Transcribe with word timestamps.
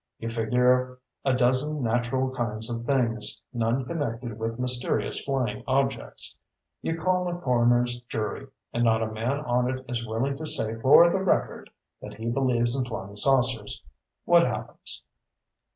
You 0.17 0.29
figure 0.29 0.97
a 1.23 1.33
dozen 1.33 1.83
natural 1.83 2.31
kinds 2.33 2.71
of 2.71 2.85
things, 2.85 3.43
none 3.53 3.85
connected 3.85 4.39
with 4.39 4.57
mysterious 4.57 5.23
flying 5.23 5.63
objects. 5.67 6.39
You 6.81 6.97
call 6.97 7.27
a 7.29 7.37
coroner's 7.39 8.01
jury, 8.09 8.47
and 8.73 8.83
not 8.83 9.03
a 9.03 9.11
man 9.11 9.41
on 9.41 9.69
it 9.69 9.85
is 9.87 10.03
willing 10.07 10.37
to 10.37 10.45
say 10.47 10.73
for 10.81 11.07
the 11.11 11.19
record 11.21 11.69
that 12.01 12.15
he 12.15 12.31
believes 12.31 12.75
in 12.75 12.83
flying 12.83 13.15
saucers. 13.15 13.83
What 14.25 14.41
happens?" 14.47 15.03